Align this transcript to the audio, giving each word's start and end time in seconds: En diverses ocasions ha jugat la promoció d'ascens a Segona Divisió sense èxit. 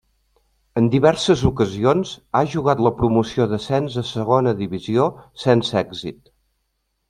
En 0.79 0.87
diverses 0.93 1.43
ocasions 1.49 2.13
ha 2.39 2.41
jugat 2.55 2.81
la 2.87 2.93
promoció 3.03 3.49
d'ascens 3.53 4.01
a 4.03 4.07
Segona 4.15 4.57
Divisió 4.65 5.09
sense 5.47 5.81
èxit. 5.87 6.37